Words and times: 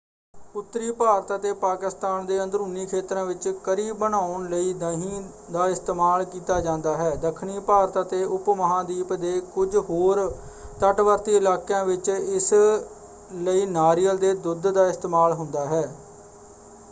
ਉੱਤਰੀ 0.55 0.91
ਭਾਰਤ 0.91 1.31
ਅਤੇ 1.33 1.51
ਪਾਕਿਸਤਾਨ 1.55 2.25
ਦੇ 2.25 2.41
ਅੰਦਰੂਨੀ 2.43 2.85
ਖੇਤਰਾਂ 2.85 3.25
ਵਿੱਚ 3.25 3.47
ਕਰੀ 3.63 3.91
ਬਣਾਉਣ 3.93 4.47
ਲਈ 4.49 4.71
ਦਹੀਂ 4.75 5.21
ਦਾ 5.51 5.67
ਇਸਤੇਮਾਲ 5.69 6.23
ਕੀਤਾ 6.25 6.59
ਜਾਂਦਾ 6.61 6.95
ਹੈ; 6.97 7.13
ਦੱਖਣੀ 7.17 7.59
ਭਾਰਤ 7.67 8.01
ਅਤੇ 8.01 8.23
ਉਪਮਹਾਂਦੀਪ 8.25 9.13
ਦੇ 9.15 9.39
ਕੁਝ 9.53 9.75
ਹੋਰ 9.89 10.27
ਤਟਵਰਤੀ 10.81 11.35
ਇਲਾਕਿਆਂ 11.35 11.83
ਵਿੱਚ 11.85 12.09
ਇਸ 12.09 12.53
ਲਈ 13.43 13.65
ਨਾਰੀਅਲ 13.67 14.17
ਦੇ 14.17 14.33
ਦੁੱਧ 14.39 14.67
ਦਾ 14.69 14.87
ਇਸਤੇਮਾਲ 14.87 15.33
ਹੁੰਦਾ 15.33 15.65
ਹੈ। 15.67 15.87